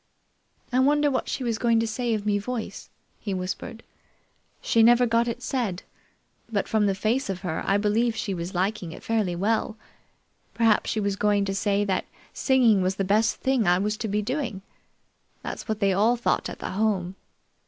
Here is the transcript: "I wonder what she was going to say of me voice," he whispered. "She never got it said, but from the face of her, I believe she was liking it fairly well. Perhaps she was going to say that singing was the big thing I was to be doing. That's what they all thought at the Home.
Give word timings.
"I 0.73 0.79
wonder 0.79 1.11
what 1.11 1.29
she 1.29 1.43
was 1.43 1.59
going 1.59 1.79
to 1.79 1.85
say 1.85 2.15
of 2.15 2.25
me 2.25 2.39
voice," 2.39 2.89
he 3.19 3.35
whispered. 3.35 3.83
"She 4.59 4.81
never 4.81 5.05
got 5.05 5.27
it 5.27 5.43
said, 5.43 5.83
but 6.51 6.67
from 6.67 6.87
the 6.87 6.95
face 6.95 7.29
of 7.29 7.41
her, 7.41 7.61
I 7.67 7.77
believe 7.77 8.15
she 8.15 8.33
was 8.33 8.55
liking 8.55 8.91
it 8.93 9.03
fairly 9.03 9.35
well. 9.35 9.77
Perhaps 10.55 10.89
she 10.89 10.99
was 10.99 11.15
going 11.15 11.45
to 11.45 11.53
say 11.53 11.85
that 11.85 12.05
singing 12.33 12.81
was 12.81 12.95
the 12.95 13.03
big 13.05 13.25
thing 13.25 13.67
I 13.67 13.77
was 13.77 13.95
to 13.97 14.07
be 14.07 14.23
doing. 14.23 14.63
That's 15.43 15.67
what 15.67 15.79
they 15.79 15.93
all 15.93 16.15
thought 16.15 16.49
at 16.49 16.57
the 16.57 16.71
Home. 16.71 17.15